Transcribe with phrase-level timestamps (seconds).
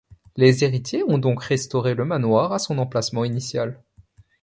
[0.35, 3.83] Les héritiers ont donc restauré le manoir à son emplacement initial.